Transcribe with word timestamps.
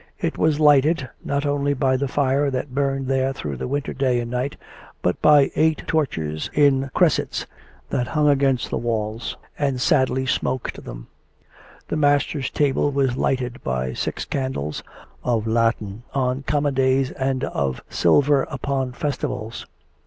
It 0.19 0.35
was 0.35 0.59
lighted, 0.59 1.07
not 1.23 1.45
only 1.45 1.75
by 1.75 1.95
the 1.95 2.07
fire 2.07 2.49
that 2.49 2.73
burned 2.73 3.05
there 3.05 3.33
through 3.33 3.57
the 3.57 3.67
winter 3.67 3.93
day 3.93 4.19
and 4.19 4.31
night, 4.31 4.57
but 5.03 5.21
by 5.21 5.51
eight 5.55 5.83
torches 5.85 6.49
in 6.55 6.89
cressets 6.95 7.45
that 7.91 8.07
hung 8.07 8.27
against 8.27 8.71
the 8.71 8.79
18 8.79 8.83
COME 8.83 8.91
RACK! 8.91 8.99
COME 8.99 9.05
ROPE! 9.05 9.13
walls 9.13 9.37
and 9.59 9.79
sadly 9.79 10.25
smoked 10.25 10.83
them; 10.85 10.97
and 10.97 11.83
the 11.89 11.97
master's 11.97 12.49
table 12.49 12.89
was 12.91 13.15
lighted 13.15 13.63
by 13.63 13.93
six 13.93 14.25
candles, 14.25 14.81
of 15.23 15.45
latten 15.45 16.01
on 16.15 16.41
common 16.47 16.73
days 16.73 17.11
and 17.11 17.43
of 17.43 17.83
sil 17.87 18.23
ver 18.23 18.41
upon 18.49 18.93
festivals. 18.93 19.67